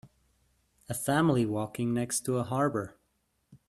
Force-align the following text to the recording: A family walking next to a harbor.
A 0.89 0.95
family 0.95 1.45
walking 1.45 1.93
next 1.93 2.21
to 2.25 2.37
a 2.39 2.43
harbor. 2.43 2.97